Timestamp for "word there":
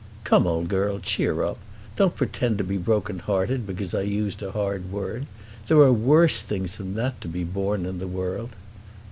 4.91-5.77